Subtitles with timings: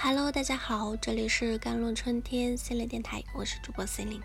[0.00, 4.22] Hello，大家好，这里是甘露春天心理电台，我是主播 C 琳。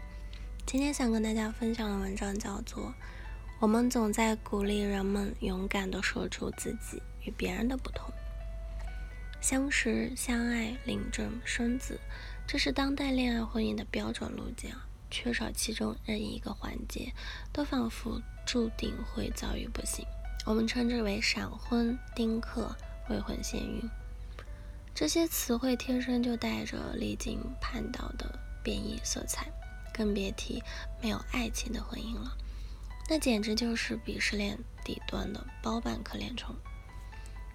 [0.68, 2.84] 今天想跟大家分享的文章叫做
[3.60, 8.08] 《我们总在鼓励人们勇敢地说出自己与别人的不同》。
[9.42, 12.00] 相识、相爱、领证、生子，
[12.46, 14.70] 这是当代恋爱婚姻的标准路径，
[15.10, 17.12] 缺少其中任意一个环节，
[17.52, 20.06] 都仿佛注定会遭遇不幸。
[20.46, 22.76] 我们称之为闪婚、丁克、
[23.10, 23.82] 未婚先孕。
[24.96, 29.48] 这些词汇天生就带着离经叛道的贬义色彩，
[29.92, 30.62] 更别提
[31.02, 32.38] 没有爱情的婚姻了，
[33.10, 36.56] 那简直就是鄙视链底端的包办可怜虫。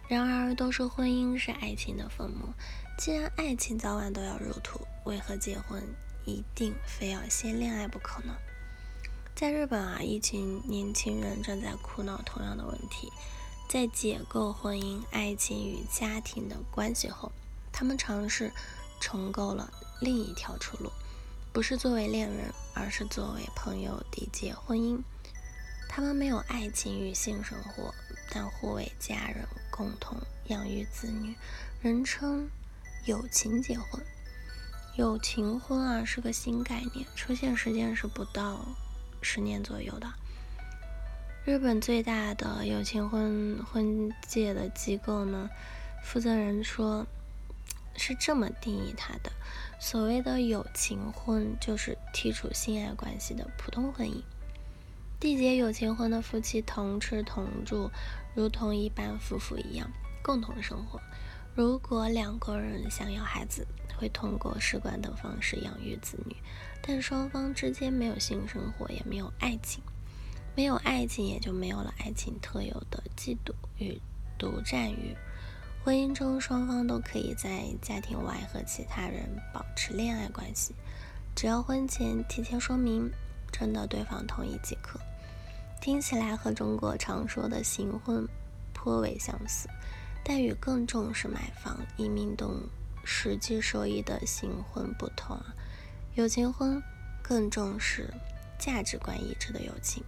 [0.08, 2.52] 然而，都说婚姻是爱情的坟墓，
[2.98, 5.80] 既然爱情早晚都要入土，为何结婚
[6.24, 8.34] 一定非要先恋爱不可呢？
[9.36, 13.12] 在日本啊，一群年轻人正在苦恼同样的问题。
[13.68, 17.30] 在解构婚姻、爱情与家庭的关系后，
[17.70, 18.50] 他们尝试
[18.98, 19.70] 重构了
[20.00, 20.90] 另一条出路，
[21.52, 24.98] 不是作为恋人，而是作为朋友缔结婚姻。
[25.86, 27.94] 他们没有爱情与性生活，
[28.30, 31.36] 但互为家人，共同养育子女，
[31.82, 32.48] 人称
[33.04, 34.02] 友情结婚。
[34.96, 38.66] 友情婚啊，是个新概念，出现时间是不到
[39.20, 40.10] 十年左右的。
[41.48, 45.48] 日本最大的有情婚婚介的机构呢，
[46.02, 47.06] 负责人说，
[47.96, 49.32] 是这么定义它的：
[49.80, 54.22] 所谓的有情婚，就是剔除性爱关系的普通婚姻。
[55.18, 57.90] 缔结有情婚的夫妻同吃同住，
[58.34, 59.90] 如同一般夫妇一样
[60.22, 61.00] 共同生活。
[61.54, 66.36] 如果两个人想要孩子，会通过试管等方式养育子女，
[66.82, 69.82] 但双方之间没有性生活，也没有爱情。
[70.58, 73.96] 没有爱情，也就没有了爱情特有的嫉妒与
[74.36, 75.16] 独占欲。
[75.84, 80.74] 婚姻中，双方都可以在家庭外和其他人保持恋爱关系，
[81.36, 83.08] 只要婚前提前说明，
[83.52, 84.98] 征得对方同意即可。
[85.80, 88.26] 听起来和中国常说的行婚
[88.74, 89.68] 颇为相似，
[90.24, 92.68] 但与更重视买房、移民等
[93.04, 95.54] 实际收益的行婚不同啊，
[96.16, 96.82] 有情婚
[97.22, 98.12] 更重视
[98.58, 100.02] 价值观一致的友情。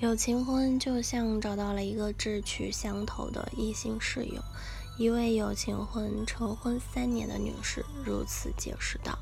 [0.00, 4.42] 有情婚就像找到了一个志趣相投的异性室友。
[4.96, 9.18] 一位有情婚成婚三年的女士如此解释道：“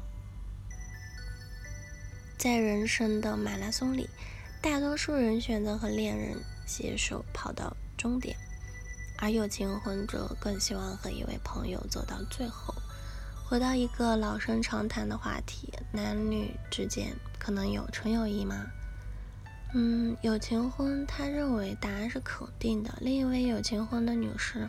[2.39, 4.09] 在人生的马拉松里，
[4.63, 8.37] 大多数人选择和恋人携手跑到终点，
[9.19, 12.73] 而有情婚者更希望和一位朋友走到最后。”
[13.49, 18.67] 回到一个老生常谈的话题：男女之间可能有纯友谊吗？
[19.75, 22.97] 嗯，有情婚，他认为答案是肯定的。
[23.03, 24.67] 另一位有情婚的女士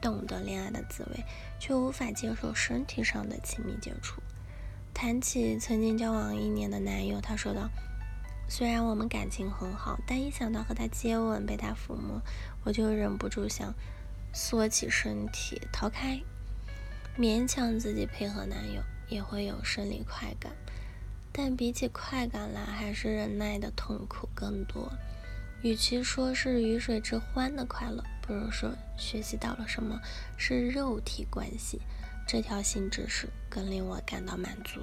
[0.00, 1.22] 懂得恋爱的滋味，
[1.58, 4.22] 却无法接受身体上的亲密接触。
[4.94, 7.68] 谈起曾经交往一年的男友，她说道
[8.48, 12.22] ：“虽然我们感情很好，但一想到和他接吻、被他抚摸，
[12.64, 13.74] 我就忍不住想
[14.32, 16.18] 缩起身体逃开，
[17.18, 20.50] 勉强自己配合男友，也会有生理快感。”
[21.32, 24.90] 但比起快感来，还是忍耐的痛苦更多。
[25.62, 30.00] 与其说是鱼水之欢的快乐，不如说学习到了什么
[30.36, 31.80] 是肉体关系。
[32.26, 34.80] 这条新知识更令我感到满足。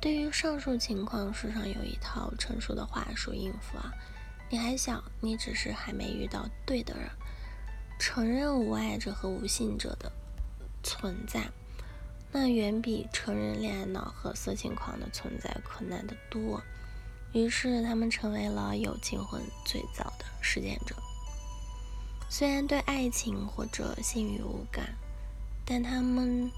[0.00, 3.92] 对于上述情况，世上有一套成熟的话术应付啊。
[4.48, 7.10] 你还小，你只是还没遇到对的人。
[7.98, 10.12] 承认无爱者和无性者的
[10.82, 11.50] 存在。
[12.38, 16.62] 那远比成人恋爱脑和色情狂的存在困难得多。
[17.32, 20.94] 于是，他们成为了有情婚最早的实践者。
[22.28, 24.94] 虽然对爱情或者性欲无感，
[25.64, 26.52] 但他们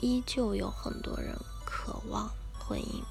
[0.00, 1.36] 依旧有很多人
[1.66, 3.04] 渴望婚姻，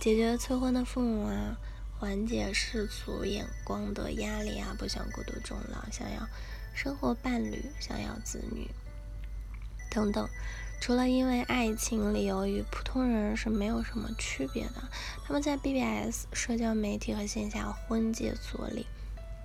[0.00, 1.54] 解决催婚的父母啊，
[1.98, 6.26] 缓解世俗眼光的压力啊，不想孤独终老，想要
[6.74, 8.70] 生活伴侣，想要子女
[9.90, 10.26] 等等。
[10.80, 14.82] 除了因为爱情理由与普通人是没有什么区别的，
[15.24, 18.86] 他们在 BBS 社交媒体和线下婚介所里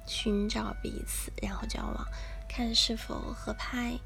[0.08, 2.08] 寻找彼此，然后交往，
[2.48, 4.00] 看是否合拍，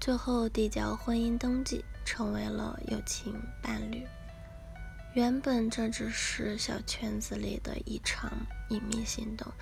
[0.00, 4.06] 最后递交婚姻登记，成为了友情伴侣。
[5.14, 8.30] 原本这只是小圈子里的一场
[8.70, 9.52] 隐秘行动，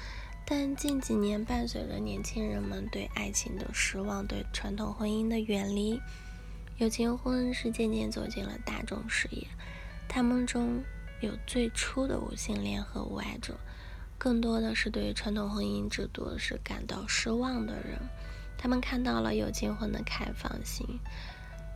[0.47, 5.99] 但近几年伴随着年轻人们对爱情的失望，对传统婚姻的远离。
[6.79, 9.47] 有情婚是渐渐走进了大众视野，
[10.09, 10.83] 他们中
[11.21, 13.57] 有最初的无性恋和无爱者，
[14.19, 17.99] 更多的是对传统婚姻制度是感到失望的人。
[18.59, 20.87] 他们看到了有结婚的开放性，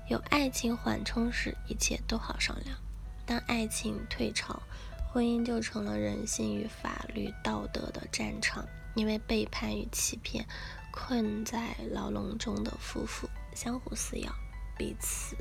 [0.09, 2.77] 有爱情缓冲时，一切都好商量。
[3.25, 4.61] 当爱情退潮，
[5.13, 8.65] 婚姻就成了人性与法律道德的战场。
[8.95, 10.47] 因为背叛与欺骗，
[10.91, 14.33] 困在牢笼中的夫妇相互撕咬，
[14.77, 15.37] 彼此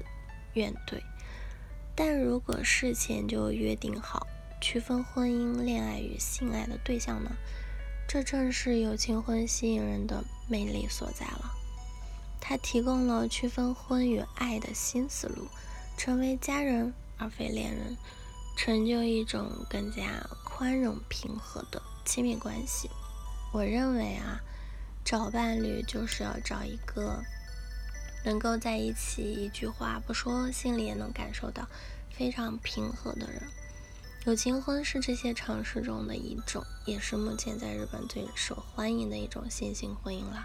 [0.53, 1.01] 怨怼。
[1.95, 4.27] 但如果事前就约定好
[4.59, 7.31] 区分婚姻、恋爱与性爱的对象呢？
[8.07, 11.51] 这正是有情婚吸引人的魅力所在了。
[12.39, 15.47] 它提供了区分婚与爱的新思路，
[15.97, 17.97] 成为家人而非恋人，
[18.55, 20.03] 成就一种更加
[20.43, 22.89] 宽容平和的亲密关系。
[23.51, 24.39] 我认为啊，
[25.03, 27.23] 找伴侣就是要找一个
[28.25, 31.67] 能够在一起一句话不说，心里也能感受到
[32.09, 33.41] 非常平和的人。
[34.25, 40.43] 有情婚是这些尝试中的一种，也是目前在日本最受欢迎的一种新型婚姻了，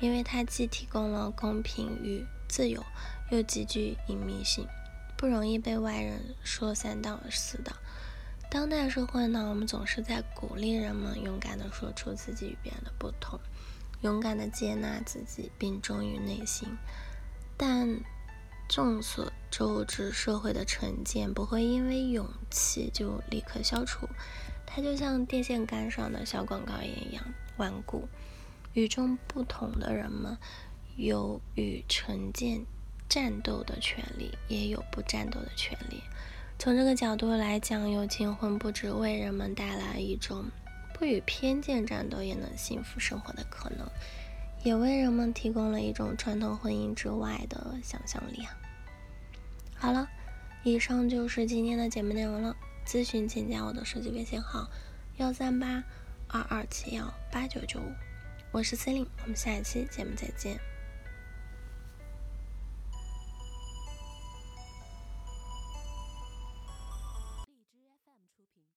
[0.00, 2.80] 因为它既提供了公平与自由，
[3.32, 4.64] 又极具隐秘性，
[5.16, 7.72] 不容易被外人说三道四的。
[8.48, 13.40] 当代社会呢，我们总是在鼓励人们勇敢地说出自己与别人的不同，
[14.02, 16.68] 勇敢地接纳自己，并忠于内心。
[17.58, 18.00] 但
[18.68, 24.08] 众所周知，社会的成见不会因为勇气就立刻消除，
[24.64, 27.24] 它就像电线杆上的小广告一样
[27.56, 28.08] 顽固。
[28.74, 30.38] 与众不同的人们
[30.96, 32.64] 有与成见
[33.08, 36.02] 战斗的权利，也有不战斗的权利。
[36.58, 40.44] 从这个角度来讲，有情婚不只为人们带来一种
[40.94, 43.88] 不与偏见战斗也能幸福生活的可能，
[44.64, 48.56] 也为人们提供了一种传统婚姻之外的想象力啊！
[49.76, 50.08] 好了，
[50.64, 52.54] 以上就是今天的节目内容了。
[52.86, 54.68] 咨询请加我的手机微信号：
[55.18, 55.84] 幺三八
[56.26, 57.92] 二二七幺八九九五，
[58.50, 60.58] 我是司令，我们下一期节目再见。